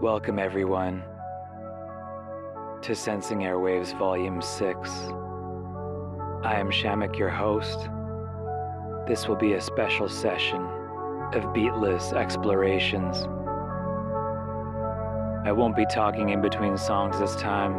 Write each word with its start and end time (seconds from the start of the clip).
Welcome, 0.00 0.38
everyone, 0.38 1.02
to 2.82 2.94
Sensing 2.94 3.40
Airwaves 3.40 3.98
Volume 3.98 4.40
6. 4.40 4.90
I 6.44 6.54
am 6.54 6.70
Shamik, 6.70 7.18
your 7.18 7.30
host. 7.30 7.88
This 9.08 9.26
will 9.26 9.34
be 9.34 9.54
a 9.54 9.60
special 9.60 10.08
session 10.08 10.62
of 11.34 11.42
beatless 11.52 12.12
explorations. 12.12 13.24
I 15.44 15.50
won't 15.50 15.74
be 15.74 15.86
talking 15.86 16.28
in 16.28 16.40
between 16.40 16.78
songs 16.78 17.18
this 17.18 17.34
time, 17.34 17.74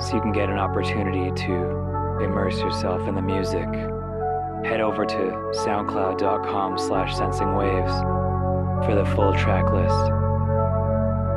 so 0.00 0.14
you 0.14 0.22
can 0.22 0.30
get 0.30 0.48
an 0.48 0.58
opportunity 0.58 1.32
to 1.46 1.54
immerse 2.22 2.60
yourself 2.60 3.08
in 3.08 3.16
the 3.16 3.22
music. 3.22 3.66
Head 4.64 4.80
over 4.80 5.04
to 5.04 5.16
soundcloud.com 5.66 6.78
slash 6.78 7.16
sensingwaves 7.16 7.90
for 8.86 8.94
the 8.94 9.04
full 9.16 9.32
track 9.32 9.72
list. 9.72 10.17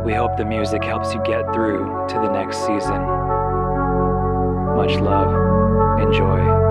We 0.03 0.13
hope 0.13 0.35
the 0.35 0.45
music 0.45 0.83
helps 0.83 1.13
you 1.13 1.21
get 1.23 1.53
through 1.53 2.07
to 2.09 2.15
the 2.15 2.31
next 2.31 2.57
season. 2.57 3.01
Much 4.75 4.95
love. 4.99 6.01
Enjoy. 6.01 6.70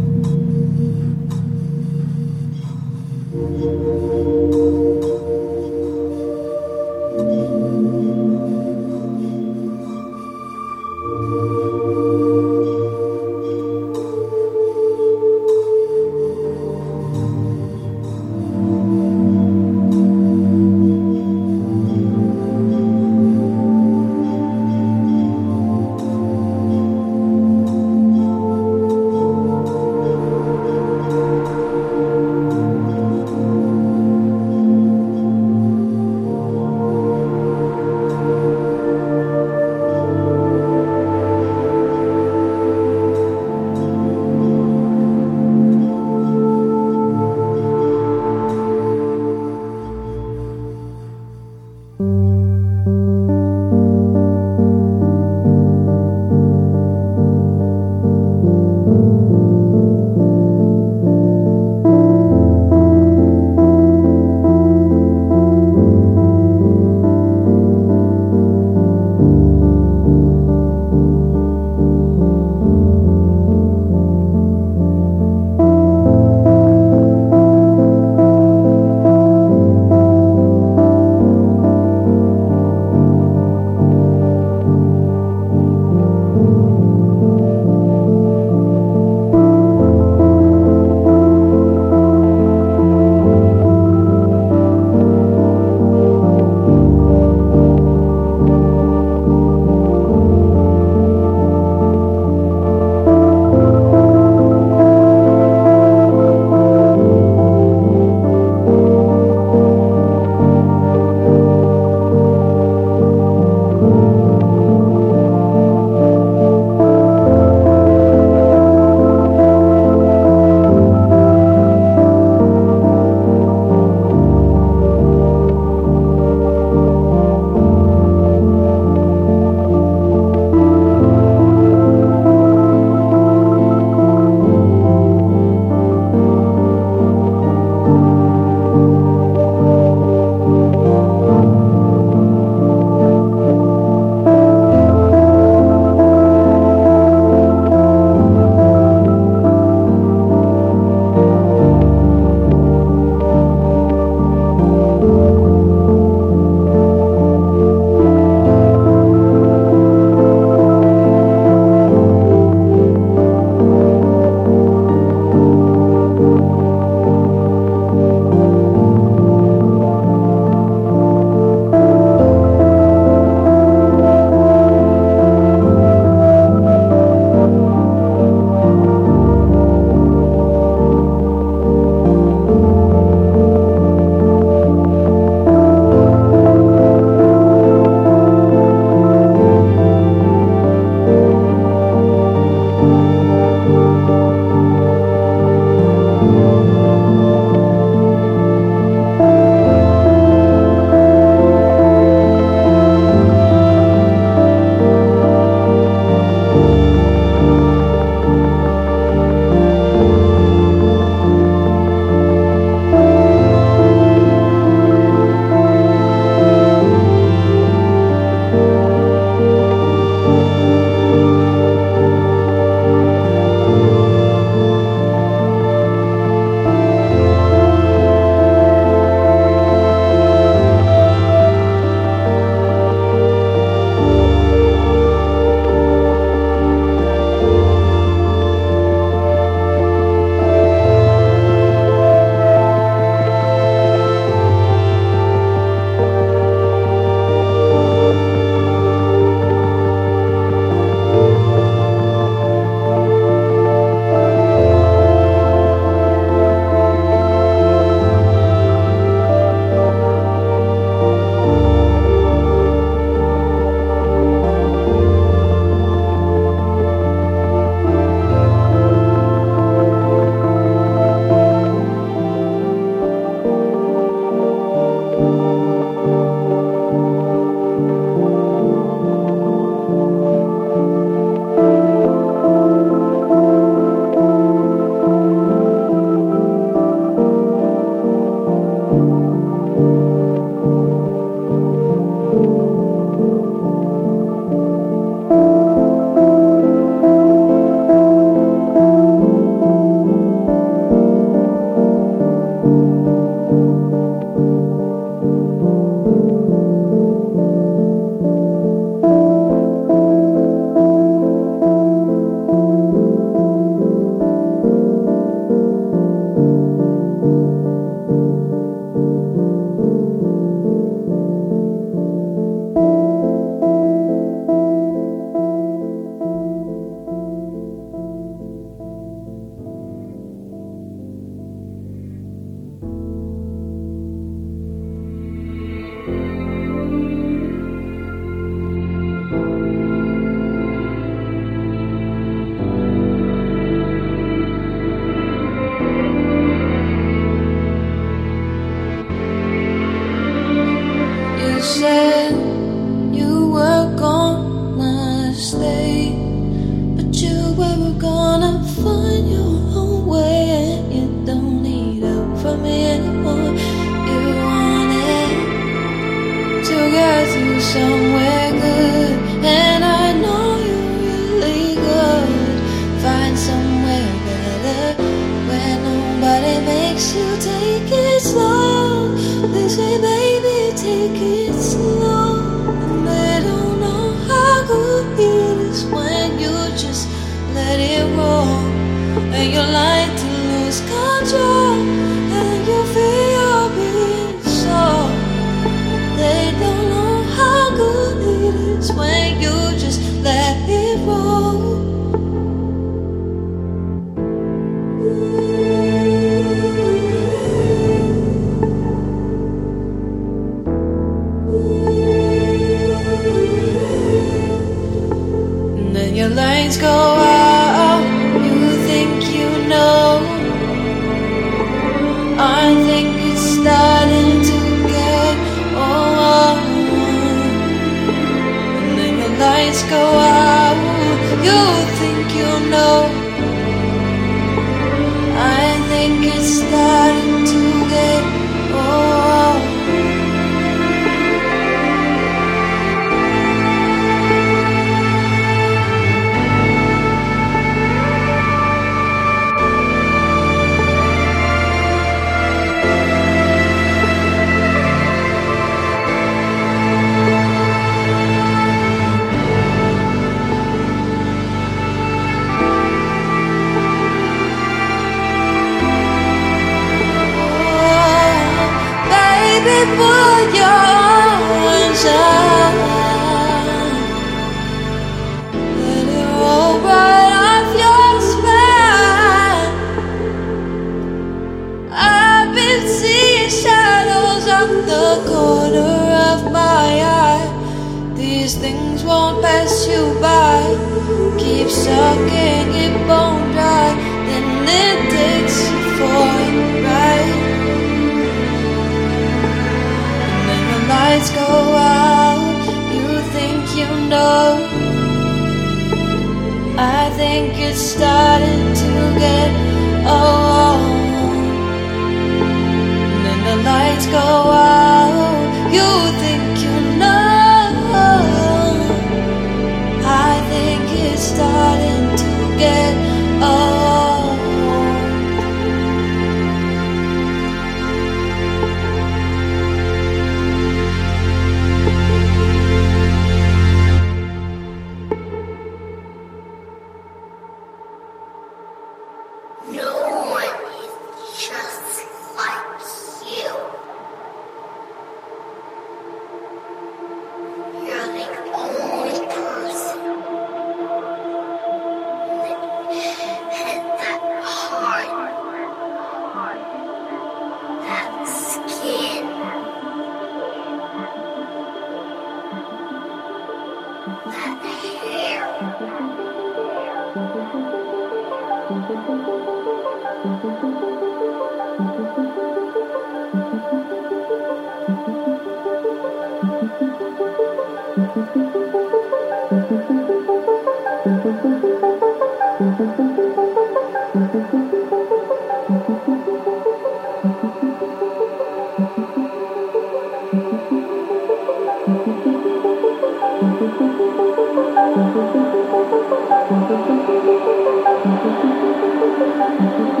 Thank 599.23 600.00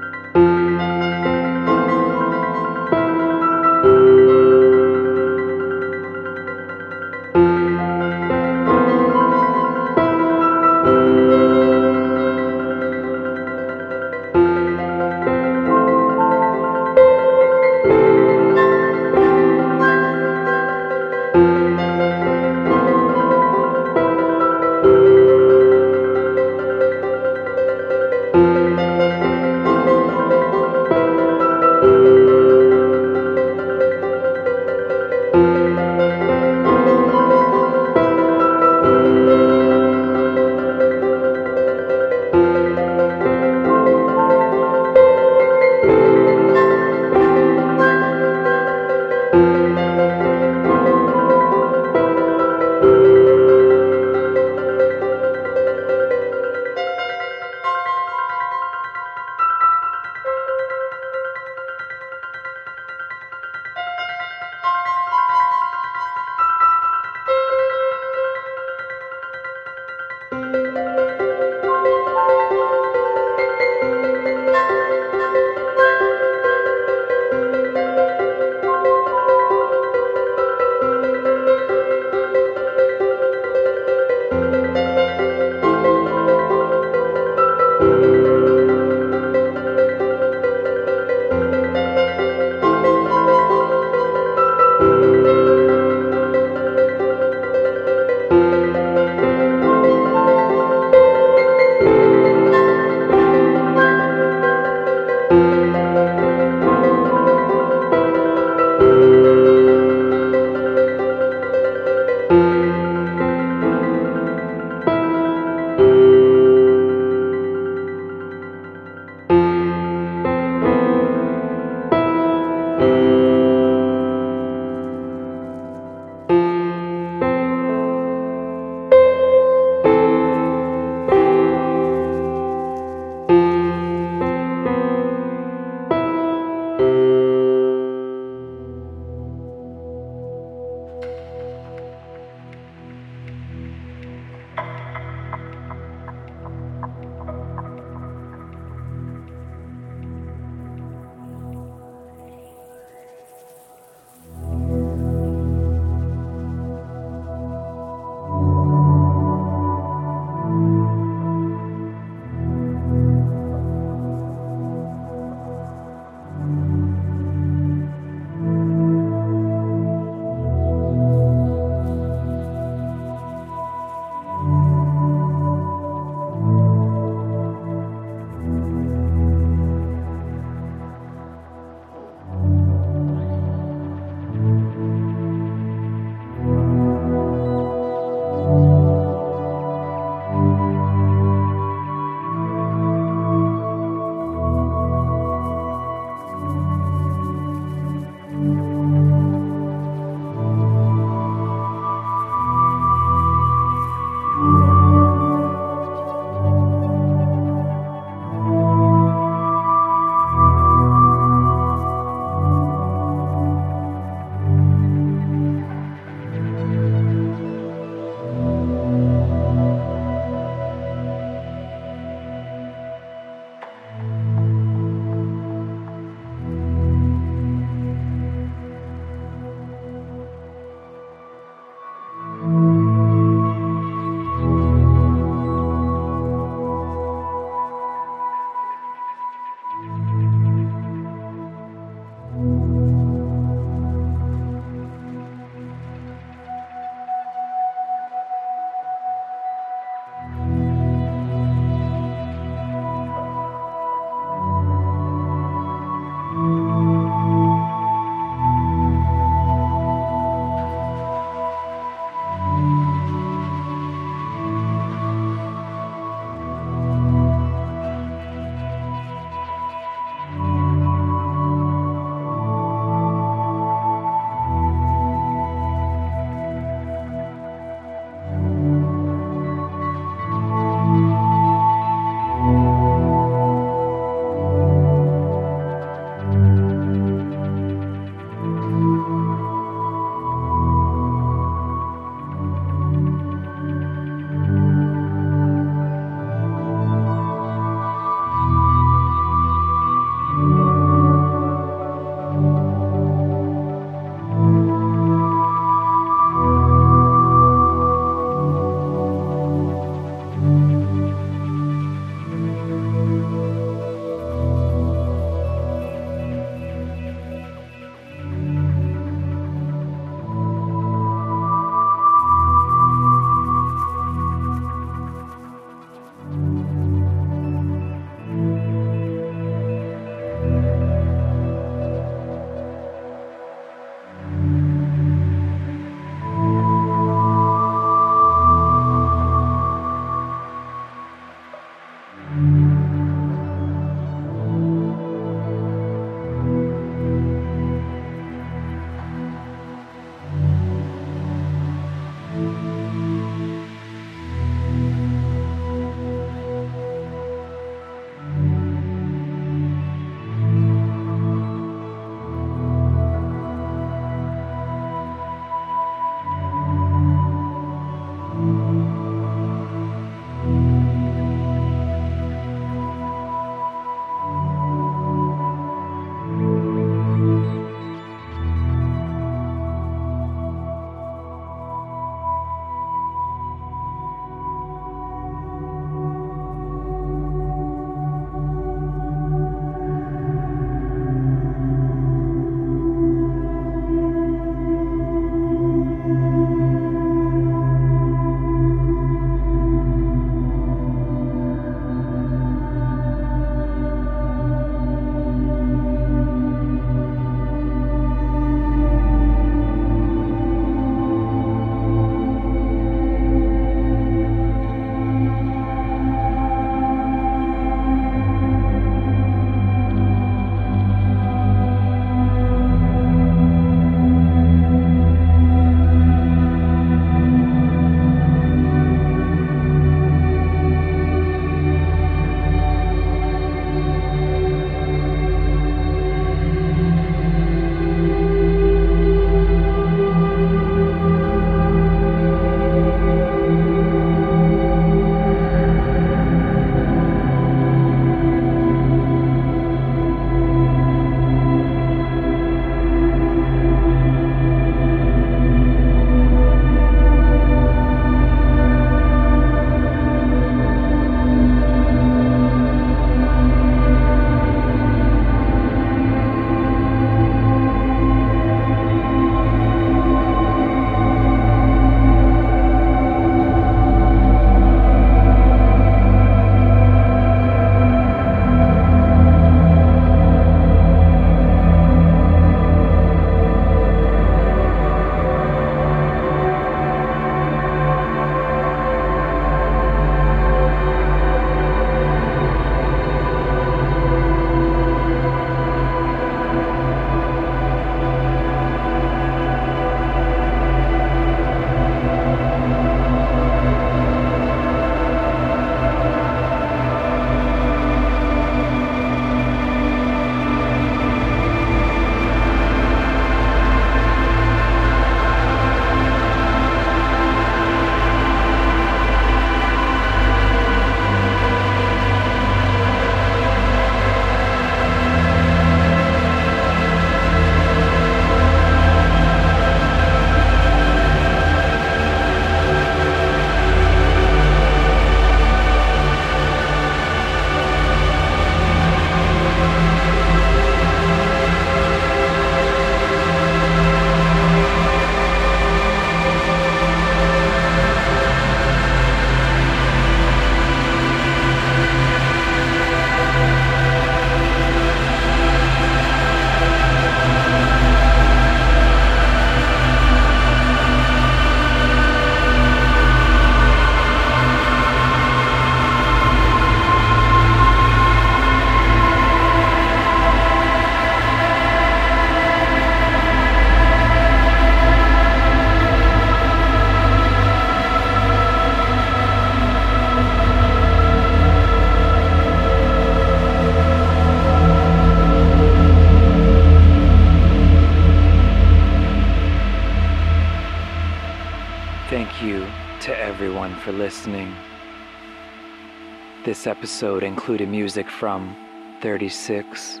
This 596.66 596.76
episode 596.76 597.22
included 597.22 597.68
music 597.68 598.10
from 598.10 598.56
36, 599.00 600.00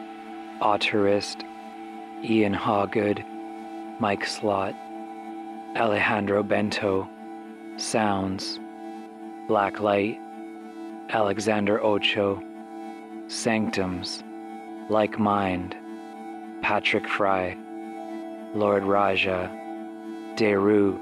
Autorist, 0.60 1.44
Ian 2.24 2.54
Hawgood, 2.54 3.24
Mike 4.00 4.26
Slott, 4.26 4.74
Alejandro 5.76 6.42
Bento, 6.42 7.08
Souns, 7.76 8.58
Blacklight, 9.48 10.18
Alexander 11.10 11.80
Ocho, 11.84 12.42
Sanctums, 13.28 14.24
Like 14.88 15.20
Mind, 15.20 15.76
Patrick 16.62 17.06
Fry, 17.06 17.56
Lord 18.56 18.82
Raja, 18.82 19.52
Deru, 20.34 20.98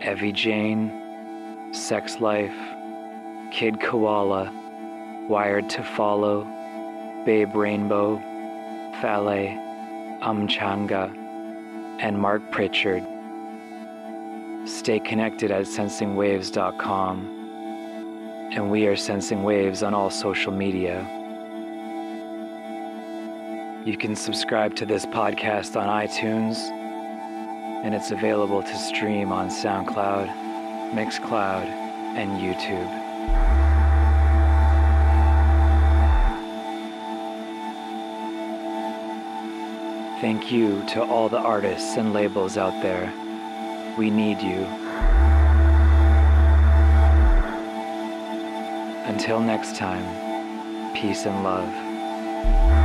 Evy 0.00 0.32
Jane, 0.32 0.90
Sexlife, 1.70 3.52
Kid 3.52 3.80
Koala, 3.80 4.52
Wired 5.28 5.68
to 5.70 5.82
Follow, 5.82 6.44
Babe 7.24 7.54
Rainbow, 7.54 8.18
Fale, 9.00 9.56
Umchanga, 10.20 11.10
and 11.98 12.18
Mark 12.18 12.42
Pritchard. 12.50 13.02
Stay 14.66 15.00
connected 15.00 15.50
at 15.50 15.64
sensingwaves.com, 15.64 18.50
and 18.52 18.70
we 18.70 18.86
are 18.86 18.96
Sensing 18.96 19.44
Waves 19.44 19.82
on 19.82 19.94
all 19.94 20.10
social 20.10 20.52
media. 20.52 21.00
You 23.86 23.96
can 23.96 24.14
subscribe 24.14 24.76
to 24.76 24.84
this 24.84 25.06
podcast 25.06 25.74
on 25.80 25.88
iTunes, 25.88 26.58
and 27.82 27.94
it's 27.94 28.10
available 28.10 28.62
to 28.62 28.76
stream 28.76 29.32
on 29.32 29.48
SoundCloud, 29.48 30.28
Mixcloud, 30.92 31.64
and 32.14 32.38
YouTube. 32.40 33.63
Thank 40.24 40.50
you 40.50 40.82
to 40.86 41.02
all 41.04 41.28
the 41.28 41.36
artists 41.36 41.98
and 41.98 42.14
labels 42.14 42.56
out 42.56 42.82
there. 42.82 43.12
We 43.98 44.08
need 44.08 44.40
you. 44.40 44.64
Until 49.04 49.38
next 49.38 49.76
time, 49.76 50.94
peace 50.94 51.26
and 51.26 51.44
love. 51.44 52.83